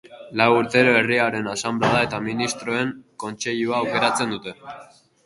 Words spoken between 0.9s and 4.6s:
Herriaren Asanblada eta Ministroen Kontseilua aukeratzen dute.